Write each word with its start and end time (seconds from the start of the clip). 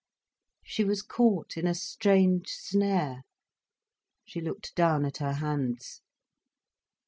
She 0.65 0.83
was 0.83 1.03
caught 1.03 1.57
in 1.57 1.67
a 1.67 1.75
strange 1.75 2.47
snare. 2.49 3.21
She 4.25 4.41
looked 4.41 4.73
down 4.73 5.05
at 5.05 5.17
her 5.17 5.33
hands. 5.33 6.01